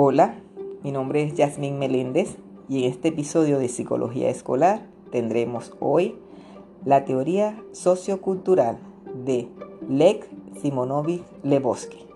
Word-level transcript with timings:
Hola, 0.00 0.36
mi 0.84 0.92
nombre 0.92 1.24
es 1.24 1.34
Yasmín 1.34 1.80
Meléndez 1.80 2.36
y 2.68 2.84
en 2.84 2.92
este 2.92 3.08
episodio 3.08 3.58
de 3.58 3.66
Psicología 3.66 4.30
Escolar 4.30 4.86
tendremos 5.10 5.72
hoy 5.80 6.14
la 6.84 7.04
teoría 7.04 7.60
sociocultural 7.72 8.78
de 9.24 9.48
Lech 9.88 10.24
Simonovich 10.62 11.24
Lebowski. 11.42 12.06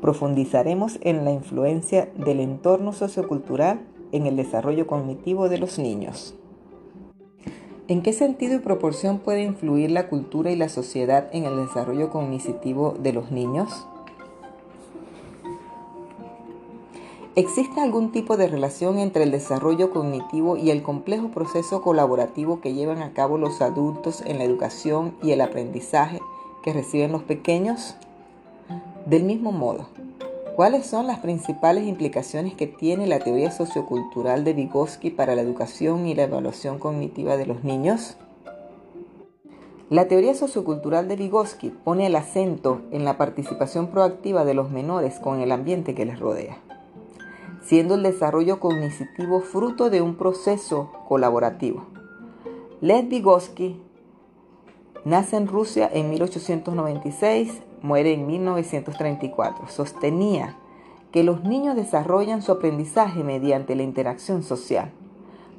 Profundizaremos 0.00 1.00
en 1.00 1.24
la 1.24 1.32
influencia 1.32 2.12
del 2.14 2.38
entorno 2.38 2.92
sociocultural 2.92 3.80
en 4.12 4.26
el 4.26 4.36
desarrollo 4.36 4.86
cognitivo 4.86 5.48
de 5.48 5.58
los 5.58 5.80
niños. 5.80 6.36
¿En 7.88 8.02
qué 8.02 8.12
sentido 8.12 8.54
y 8.54 8.60
proporción 8.60 9.18
puede 9.18 9.42
influir 9.42 9.90
la 9.90 10.08
cultura 10.08 10.52
y 10.52 10.56
la 10.56 10.68
sociedad 10.68 11.28
en 11.32 11.44
el 11.44 11.56
desarrollo 11.56 12.10
cognitivo 12.10 12.94
de 13.02 13.12
los 13.12 13.32
niños? 13.32 13.88
¿Existe 17.34 17.80
algún 17.80 18.12
tipo 18.12 18.36
de 18.36 18.46
relación 18.46 18.98
entre 18.98 19.22
el 19.22 19.30
desarrollo 19.30 19.90
cognitivo 19.90 20.58
y 20.58 20.70
el 20.70 20.82
complejo 20.82 21.28
proceso 21.28 21.80
colaborativo 21.80 22.60
que 22.60 22.74
llevan 22.74 23.00
a 23.00 23.14
cabo 23.14 23.38
los 23.38 23.62
adultos 23.62 24.22
en 24.26 24.36
la 24.36 24.44
educación 24.44 25.16
y 25.22 25.30
el 25.30 25.40
aprendizaje 25.40 26.20
que 26.62 26.74
reciben 26.74 27.10
los 27.10 27.22
pequeños? 27.22 27.96
Del 29.06 29.24
mismo 29.24 29.50
modo, 29.50 29.88
¿cuáles 30.56 30.84
son 30.84 31.06
las 31.06 31.20
principales 31.20 31.86
implicaciones 31.86 32.52
que 32.52 32.66
tiene 32.66 33.06
la 33.06 33.18
teoría 33.18 33.50
sociocultural 33.50 34.44
de 34.44 34.52
Vygotsky 34.52 35.08
para 35.08 35.34
la 35.34 35.40
educación 35.40 36.06
y 36.06 36.14
la 36.14 36.24
evaluación 36.24 36.78
cognitiva 36.78 37.38
de 37.38 37.46
los 37.46 37.64
niños? 37.64 38.18
La 39.88 40.06
teoría 40.06 40.34
sociocultural 40.34 41.08
de 41.08 41.16
Vygotsky 41.16 41.70
pone 41.70 42.08
el 42.08 42.16
acento 42.16 42.82
en 42.90 43.06
la 43.06 43.16
participación 43.16 43.86
proactiva 43.86 44.44
de 44.44 44.52
los 44.52 44.70
menores 44.70 45.18
con 45.18 45.40
el 45.40 45.50
ambiente 45.50 45.94
que 45.94 46.04
les 46.04 46.20
rodea 46.20 46.58
siendo 47.62 47.94
el 47.94 48.02
desarrollo 48.02 48.60
cognitivo 48.60 49.40
fruto 49.40 49.90
de 49.90 50.02
un 50.02 50.16
proceso 50.16 50.92
colaborativo. 51.08 51.86
Lev 52.80 53.08
Vygotsky 53.08 53.80
nace 55.04 55.36
en 55.36 55.46
Rusia 55.46 55.88
en 55.92 56.10
1896, 56.10 57.62
muere 57.82 58.12
en 58.12 58.26
1934. 58.26 59.68
Sostenía 59.68 60.56
que 61.12 61.22
los 61.22 61.44
niños 61.44 61.76
desarrollan 61.76 62.42
su 62.42 62.52
aprendizaje 62.52 63.22
mediante 63.22 63.76
la 63.76 63.82
interacción 63.82 64.42
social. 64.42 64.90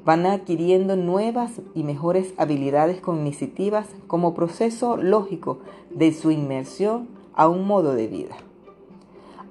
Van 0.03 0.25
adquiriendo 0.25 0.97
nuevas 0.97 1.61
y 1.73 1.83
mejores 1.83 2.33
habilidades 2.37 2.99
cognitivas 2.99 3.87
como 4.07 4.33
proceso 4.33 4.97
lógico 4.97 5.59
de 5.91 6.11
su 6.11 6.31
inmersión 6.31 7.07
a 7.35 7.47
un 7.47 7.65
modo 7.65 7.93
de 7.93 8.07
vida. 8.07 8.35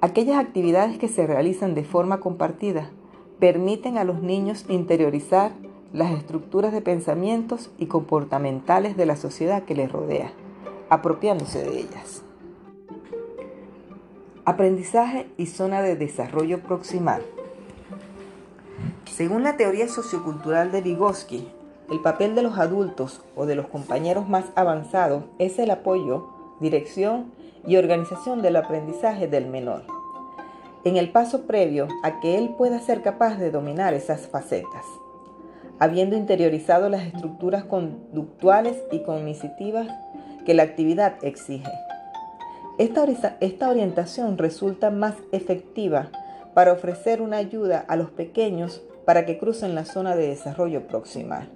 Aquellas 0.02 0.36
actividades 0.36 0.98
que 0.98 1.06
se 1.06 1.28
realizan 1.28 1.76
de 1.76 1.84
forma 1.84 2.18
compartida 2.18 2.90
permiten 3.38 3.98
a 3.98 4.04
los 4.04 4.20
niños 4.20 4.64
interiorizar 4.68 5.52
las 5.92 6.10
estructuras 6.10 6.72
de 6.72 6.80
pensamientos 6.80 7.70
y 7.78 7.86
comportamentales 7.86 8.96
de 8.96 9.06
la 9.06 9.14
sociedad 9.14 9.62
que 9.62 9.76
les 9.76 9.92
rodea, 9.92 10.32
apropiándose 10.90 11.62
de 11.62 11.78
ellas. 11.78 12.22
Aprendizaje 14.44 15.28
y 15.36 15.46
zona 15.46 15.82
de 15.82 15.94
desarrollo 15.94 16.64
proximal. 16.64 17.22
Según 19.08 19.44
la 19.44 19.56
teoría 19.56 19.86
sociocultural 19.86 20.72
de 20.72 20.80
Vygotsky, 20.80 21.46
el 21.92 22.00
papel 22.00 22.34
de 22.34 22.42
los 22.42 22.58
adultos 22.58 23.22
o 23.36 23.46
de 23.46 23.54
los 23.54 23.68
compañeros 23.68 24.28
más 24.28 24.46
avanzados 24.56 25.22
es 25.38 25.60
el 25.60 25.70
apoyo, 25.70 26.26
dirección 26.58 27.30
y 27.66 27.76
organización 27.76 28.42
del 28.42 28.56
aprendizaje 28.56 29.28
del 29.28 29.46
menor, 29.46 29.84
en 30.84 30.96
el 30.96 31.10
paso 31.10 31.42
previo 31.42 31.88
a 32.02 32.20
que 32.20 32.38
él 32.38 32.54
pueda 32.58 32.80
ser 32.80 33.02
capaz 33.02 33.38
de 33.38 33.50
dominar 33.50 33.94
esas 33.94 34.26
facetas, 34.26 34.84
habiendo 35.78 36.16
interiorizado 36.16 36.88
las 36.88 37.02
estructuras 37.02 37.64
conductuales 37.64 38.76
y 38.90 39.02
cognitivas 39.02 39.88
que 40.44 40.54
la 40.54 40.64
actividad 40.64 41.16
exige. 41.22 41.70
Esta, 42.78 43.68
orientación 43.68 44.38
resulta 44.38 44.90
más 44.90 45.14
efectiva 45.30 46.10
para 46.54 46.72
ofrecer 46.72 47.22
una 47.22 47.36
ayuda 47.36 47.84
a 47.86 47.96
los 47.96 48.10
pequeños 48.10 48.82
para 49.04 49.24
que 49.24 49.38
crucen 49.38 49.74
la 49.74 49.84
zona 49.84 50.16
de 50.16 50.28
desarrollo 50.28 50.86
proximal, 50.88 51.48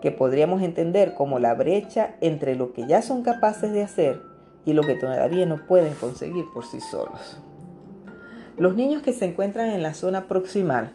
que 0.00 0.10
podríamos 0.10 0.62
entender 0.62 1.14
como 1.14 1.38
la 1.38 1.54
brecha 1.54 2.14
entre 2.20 2.56
lo 2.56 2.72
que 2.72 2.86
ya 2.86 3.02
son 3.02 3.22
capaces 3.22 3.72
de 3.72 3.82
hacer 3.82 4.22
y 4.64 4.72
lo 4.72 4.82
que 4.82 4.94
todavía 4.94 5.46
no 5.46 5.66
pueden 5.66 5.94
conseguir 5.94 6.44
por 6.52 6.64
sí 6.64 6.80
solos. 6.80 7.40
Los 8.60 8.76
niños 8.76 9.00
que 9.00 9.14
se 9.14 9.24
encuentran 9.24 9.70
en 9.70 9.82
la 9.82 9.94
zona 9.94 10.28
proximal 10.28 10.90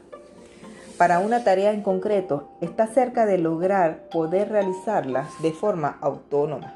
para 0.99 1.17
una 1.17 1.43
tarea 1.43 1.71
en 1.71 1.81
concreto 1.81 2.51
está 2.61 2.85
cerca 2.85 3.25
de 3.25 3.39
lograr 3.39 4.07
poder 4.11 4.49
realizarla 4.49 5.27
de 5.41 5.51
forma 5.51 5.97
autónoma, 5.99 6.75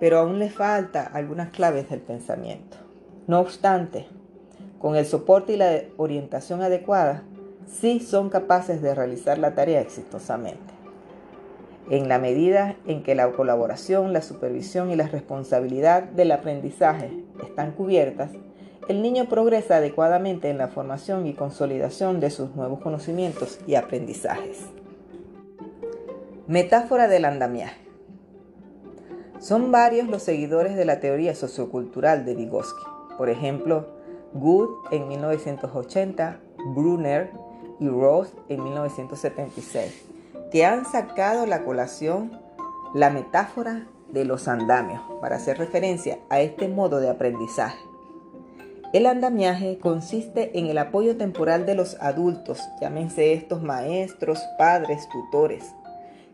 pero 0.00 0.20
aún 0.20 0.38
le 0.38 0.48
falta 0.48 1.02
algunas 1.02 1.50
claves 1.50 1.90
del 1.90 2.00
pensamiento. 2.00 2.78
No 3.26 3.38
obstante, 3.38 4.06
con 4.78 4.96
el 4.96 5.04
soporte 5.04 5.52
y 5.52 5.56
la 5.58 5.82
orientación 5.98 6.62
adecuada, 6.62 7.22
sí 7.70 8.00
son 8.00 8.30
capaces 8.30 8.80
de 8.80 8.94
realizar 8.94 9.36
la 9.36 9.54
tarea 9.54 9.82
exitosamente 9.82 10.72
en 11.90 12.08
la 12.08 12.18
medida 12.18 12.76
en 12.86 13.02
que 13.02 13.14
la 13.14 13.30
colaboración, 13.32 14.14
la 14.14 14.22
supervisión 14.22 14.90
y 14.90 14.96
la 14.96 15.08
responsabilidad 15.08 16.02
del 16.02 16.32
aprendizaje 16.32 17.10
están 17.42 17.72
cubiertas, 17.72 18.30
el 18.88 19.02
niño 19.02 19.28
progresa 19.28 19.76
adecuadamente 19.76 20.50
en 20.50 20.58
la 20.58 20.68
formación 20.68 21.26
y 21.26 21.34
consolidación 21.34 22.20
de 22.20 22.30
sus 22.30 22.54
nuevos 22.54 22.80
conocimientos 22.80 23.58
y 23.66 23.74
aprendizajes. 23.74 24.58
Metáfora 26.46 27.08
del 27.08 27.24
andamiaje. 27.24 27.80
Son 29.38 29.70
varios 29.70 30.08
los 30.08 30.22
seguidores 30.22 30.74
de 30.76 30.84
la 30.84 31.00
teoría 31.00 31.34
sociocultural 31.34 32.24
de 32.24 32.34
Vygotsky. 32.34 32.82
Por 33.16 33.28
ejemplo, 33.28 33.86
Good 34.32 34.70
en 34.90 35.06
1980, 35.08 36.40
Brunner 36.74 37.30
y 37.78 37.88
Ross 37.88 38.32
en 38.48 38.64
1976 38.64 40.08
que 40.50 40.64
han 40.64 40.84
sacado 40.84 41.46
la 41.46 41.64
colación 41.64 42.40
la 42.94 43.10
metáfora 43.10 43.86
de 44.08 44.24
los 44.24 44.48
andamios 44.48 45.02
para 45.20 45.36
hacer 45.36 45.58
referencia 45.58 46.18
a 46.30 46.40
este 46.40 46.68
modo 46.68 47.00
de 47.00 47.10
aprendizaje. 47.10 47.78
El 48.94 49.04
andamiaje 49.04 49.78
consiste 49.78 50.58
en 50.58 50.66
el 50.68 50.78
apoyo 50.78 51.18
temporal 51.18 51.66
de 51.66 51.74
los 51.74 51.98
adultos, 52.00 52.58
llámense 52.80 53.34
estos 53.34 53.62
maestros, 53.62 54.40
padres, 54.56 55.06
tutores, 55.10 55.74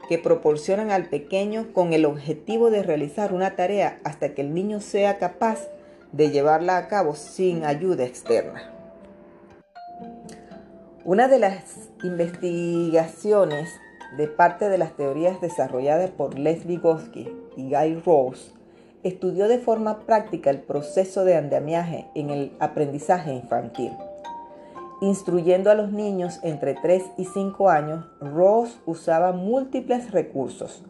que 0.08 0.18
proporcionan 0.18 0.92
al 0.92 1.06
pequeño 1.06 1.72
con 1.72 1.92
el 1.92 2.04
objetivo 2.04 2.70
de 2.70 2.84
realizar 2.84 3.32
una 3.32 3.56
tarea 3.56 3.98
hasta 4.04 4.34
que 4.34 4.42
el 4.42 4.54
niño 4.54 4.80
sea 4.80 5.18
capaz 5.18 5.66
de 6.12 6.30
llevarla 6.30 6.76
a 6.76 6.86
cabo 6.86 7.16
sin 7.16 7.64
ayuda 7.64 8.04
externa. 8.04 8.70
Una 11.04 11.26
de 11.26 11.40
las 11.40 11.90
investigaciones 12.04 13.68
de 14.16 14.28
parte 14.28 14.68
de 14.68 14.78
las 14.78 14.96
teorías 14.96 15.40
desarrolladas 15.40 16.10
por 16.10 16.38
Les 16.38 16.64
Vygotsky 16.68 17.28
y 17.56 17.70
Guy 17.70 18.00
Rose, 18.06 18.52
estudió 19.04 19.46
de 19.46 19.58
forma 19.58 20.00
práctica 20.00 20.50
el 20.50 20.60
proceso 20.60 21.24
de 21.24 21.36
andamiaje 21.36 22.06
en 22.14 22.30
el 22.30 22.52
aprendizaje 22.58 23.32
infantil. 23.32 23.92
Instruyendo 25.00 25.70
a 25.70 25.74
los 25.74 25.92
niños 25.92 26.40
entre 26.42 26.74
3 26.74 27.02
y 27.18 27.26
5 27.26 27.68
años, 27.68 28.06
Rose 28.20 28.78
usaba 28.86 29.32
múltiples 29.32 30.10
recursos. 30.10 30.82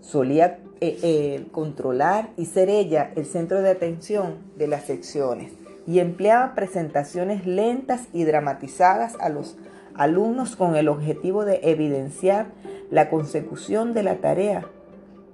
Solía 0.00 0.58
eh, 0.80 0.98
eh, 1.02 1.46
controlar 1.50 2.28
y 2.36 2.44
ser 2.44 2.68
ella 2.68 3.10
el 3.16 3.24
centro 3.24 3.62
de 3.62 3.70
atención 3.70 4.36
de 4.56 4.68
las 4.68 4.84
secciones 4.84 5.52
y 5.86 5.98
empleaba 6.00 6.54
presentaciones 6.54 7.46
lentas 7.46 8.08
y 8.12 8.24
dramatizadas 8.24 9.16
a 9.20 9.30
los 9.30 9.56
alumnos 9.94 10.56
con 10.56 10.76
el 10.76 10.88
objetivo 10.88 11.44
de 11.44 11.60
evidenciar 11.62 12.48
la 12.90 13.08
consecución 13.08 13.94
de 13.94 14.02
la 14.02 14.16
tarea 14.16 14.66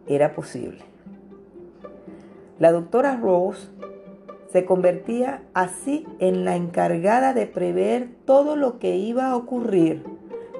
era 0.07 0.35
posible. 0.35 0.90
La 2.61 2.73
doctora 2.73 3.17
Rose 3.17 3.71
se 4.53 4.67
convertía 4.67 5.41
así 5.55 6.07
en 6.19 6.45
la 6.45 6.57
encargada 6.57 7.33
de 7.33 7.47
prever 7.47 8.11
todo 8.27 8.55
lo 8.55 8.79
que 8.79 8.97
iba 8.97 9.29
a 9.29 9.37
ocurrir. 9.37 10.05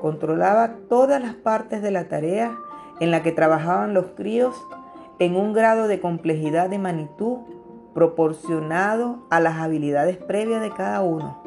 Controlaba 0.01 0.77
todas 0.89 1.21
las 1.21 1.35
partes 1.35 1.83
de 1.83 1.91
la 1.91 2.09
tarea 2.09 2.57
en 3.01 3.11
la 3.11 3.23
que 3.23 3.33
trabajaban 3.33 3.93
los 3.93 4.07
críos 4.17 4.57
en 5.19 5.37
un 5.37 5.53
grado 5.53 5.89
de 5.89 6.01
complejidad 6.01 6.71
de 6.71 6.79
magnitud 6.79 7.41
proporcionado 7.93 9.19
a 9.29 9.39
las 9.39 9.59
habilidades 9.59 10.17
previas 10.17 10.63
de 10.63 10.71
cada 10.71 11.03
uno. 11.03 11.43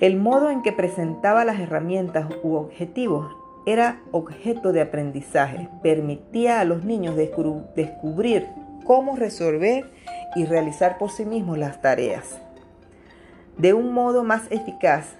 El 0.00 0.16
modo 0.16 0.50
en 0.50 0.62
que 0.62 0.72
presentaba 0.72 1.44
las 1.44 1.60
herramientas 1.60 2.26
u 2.42 2.56
objetivos 2.56 3.32
era 3.66 4.00
objeto 4.12 4.72
de 4.72 4.80
aprendizaje, 4.80 5.68
permitía 5.82 6.60
a 6.60 6.64
los 6.64 6.84
niños 6.84 7.16
descubrir 7.16 8.46
cómo 8.84 9.16
resolver 9.16 9.90
y 10.36 10.44
realizar 10.44 10.96
por 10.98 11.10
sí 11.10 11.24
mismos 11.24 11.58
las 11.58 11.82
tareas. 11.82 12.40
de 13.58 13.72
un 13.72 13.94
modo 13.94 14.22
más 14.22 14.42
eficaz 14.50 15.16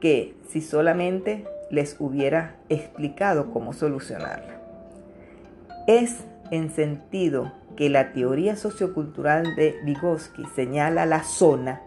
que 0.00 0.34
si 0.48 0.62
solamente 0.62 1.44
les 1.70 1.94
hubiera 1.98 2.56
explicado 2.70 3.50
cómo 3.52 3.74
solucionarla. 3.74 4.60
Es 5.86 6.24
en 6.50 6.70
sentido 6.70 7.52
que 7.76 7.90
la 7.90 8.12
teoría 8.12 8.56
sociocultural 8.56 9.56
de 9.56 9.74
Vygotsky 9.84 10.44
señala 10.54 11.04
la 11.04 11.22
zona 11.22 11.82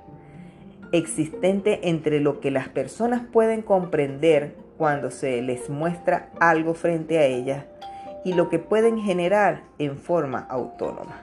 existente 0.91 1.89
entre 1.89 2.19
lo 2.19 2.39
que 2.39 2.51
las 2.51 2.69
personas 2.69 3.23
pueden 3.31 3.63
comprender 3.63 4.66
cuando 4.77 5.11
se 5.11 5.41
les 5.41 5.69
muestra 5.69 6.29
algo 6.39 6.73
frente 6.73 7.17
a 7.17 7.25
ellas 7.25 7.65
y 8.23 8.33
lo 8.33 8.49
que 8.49 8.59
pueden 8.59 8.99
generar 8.99 9.63
en 9.79 9.97
forma 9.97 10.39
autónoma. 10.39 11.21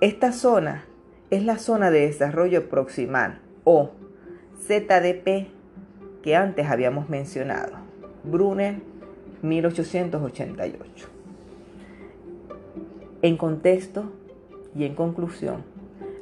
Esta 0.00 0.32
zona 0.32 0.84
es 1.30 1.44
la 1.44 1.58
zona 1.58 1.90
de 1.90 2.06
desarrollo 2.06 2.68
proximal 2.68 3.40
o 3.64 3.90
ZDP 4.66 5.48
que 6.22 6.36
antes 6.36 6.66
habíamos 6.68 7.08
mencionado. 7.08 7.72
Brunner, 8.24 8.80
1888. 9.42 11.08
En 13.22 13.36
contexto 13.36 14.12
y 14.74 14.84
en 14.84 14.94
conclusión, 14.94 15.64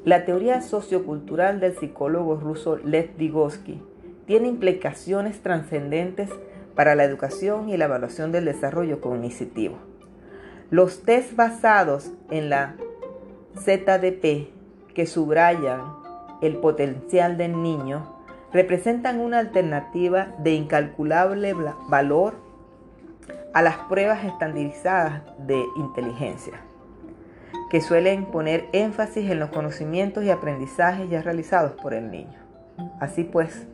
la 0.05 0.25
teoría 0.25 0.61
sociocultural 0.61 1.61
del 1.61 1.77
psicólogo 1.77 2.37
ruso 2.37 2.77
Lev 2.77 3.17
Vygotsky 3.17 3.81
tiene 4.27 4.49
implicaciones 4.49 5.41
trascendentes 5.43 6.31
para 6.75 6.95
la 6.95 7.05
educación 7.05 7.69
y 7.69 7.77
la 7.77 7.85
evaluación 7.87 8.33
del 8.33 8.47
desarrollo 8.47 9.01
cognitivo. 9.01 9.77
Los 10.71 11.03
test 11.03 11.37
basados 11.37 12.11
en 12.31 12.51
la 12.51 12.75
ZDP 13.57 14.49
que 14.95 15.07
subrayan 15.07 15.81
el 16.43 16.57
potencial 16.57 17.37
del 17.37 17.63
niño 17.63 18.15
representan 18.53 19.21
una 19.21 19.39
alternativa 19.39 20.29
de 20.39 20.55
incalculable 20.55 21.55
valor 21.89 22.35
a 23.53 23.63
las 23.63 23.77
pruebas 23.89 24.25
estandarizadas 24.25 25.23
de 25.39 25.65
inteligencia, 25.77 26.55
que 27.71 27.81
suelen 27.81 28.27
poner 28.27 28.69
énfasis 28.73 29.31
en 29.31 29.41
los 29.41 29.51
conocimientos 29.51 30.25
y 30.25 30.31
aprendizajes 30.31 31.09
ya 31.09 31.23
realizados 31.23 31.73
por 31.81 31.95
el 31.95 32.11
niño. 32.11 32.39
Así 33.01 33.25
pues, 33.25 33.67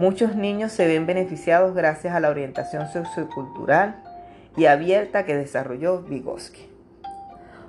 muchos 0.00 0.34
niños 0.34 0.72
se 0.72 0.86
ven 0.86 1.04
beneficiados 1.04 1.74
gracias 1.74 2.14
a 2.14 2.20
la 2.20 2.30
orientación 2.30 2.88
sociocultural 2.88 4.02
y 4.56 4.64
abierta 4.64 5.26
que 5.26 5.36
desarrolló 5.36 6.00
Vygotsky. 6.00 6.70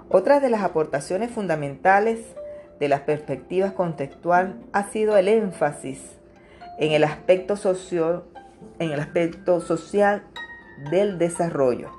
Otra 0.08 0.40
de 0.40 0.50
las 0.50 0.64
aportaciones 0.64 1.30
fundamentales 1.30 2.20
de 2.80 2.88
las 2.88 3.02
perspectivas 3.02 3.74
contextual 3.74 4.56
ha 4.72 4.90
sido 4.92 5.18
el 5.18 5.28
énfasis 5.28 6.02
en 6.80 6.94
el 6.94 7.04
aspecto, 7.04 7.58
social, 7.58 8.24
en 8.80 8.92
el 8.92 9.02
aspecto 9.02 9.60
social 9.60 10.24
del 10.90 11.18
desarrollo. 11.18 11.90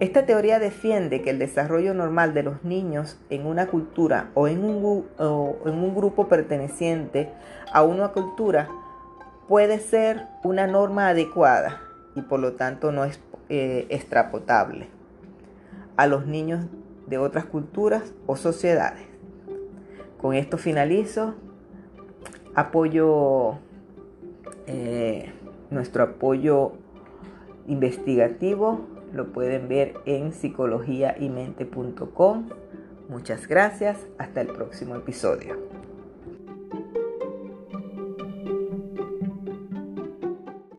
Esta 0.00 0.26
teoría 0.26 0.58
defiende 0.58 1.22
que 1.22 1.30
el 1.30 1.38
desarrollo 1.38 1.94
normal 1.94 2.34
de 2.34 2.42
los 2.42 2.64
niños 2.64 3.20
en 3.30 3.46
una 3.46 3.68
cultura 3.68 4.30
o 4.34 4.48
en 4.48 4.64
un, 4.64 5.06
en 5.18 5.74
un 5.74 5.94
grupo 5.94 6.26
perteneciente 6.26 7.30
a 7.72 7.84
una 7.84 8.08
cultura 8.08 8.68
puede 9.48 9.80
ser 9.80 10.26
una 10.44 10.66
norma 10.66 11.08
adecuada 11.08 11.80
y 12.14 12.20
por 12.22 12.40
lo 12.40 12.52
tanto 12.52 12.92
no 12.92 13.04
es 13.04 13.20
eh, 13.48 13.86
extrapotable 13.88 14.88
a 15.96 16.06
los 16.06 16.26
niños 16.26 16.66
de 17.06 17.16
otras 17.18 17.46
culturas 17.46 18.12
o 18.26 18.36
sociedades. 18.36 19.06
Con 20.20 20.34
esto 20.34 20.58
finalizo. 20.58 21.34
Apoyo 22.54 23.54
eh, 24.66 25.32
nuestro 25.70 26.04
apoyo 26.04 26.72
investigativo. 27.66 28.86
Lo 29.12 29.32
pueden 29.32 29.68
ver 29.68 29.94
en 30.04 30.32
psicologiaymente.com. 30.32 32.48
Muchas 33.08 33.48
gracias. 33.48 33.96
Hasta 34.18 34.42
el 34.42 34.48
próximo 34.48 34.96
episodio. 34.96 35.56